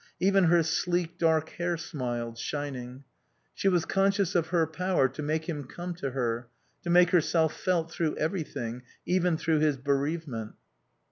[0.19, 3.03] Even her sleek, dark hair smiled, shining.
[3.53, 6.47] She was conscious of her power to make him come to her,
[6.81, 10.53] to make herself felt through everything, even through his bereavement.